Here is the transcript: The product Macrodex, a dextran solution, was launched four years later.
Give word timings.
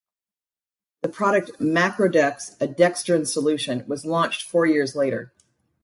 The 1.03 1.09
product 1.09 1.59
Macrodex, 1.59 2.55
a 2.59 2.67
dextran 2.67 3.27
solution, 3.27 3.85
was 3.87 4.03
launched 4.03 4.49
four 4.49 4.65
years 4.65 4.95
later. 4.95 5.31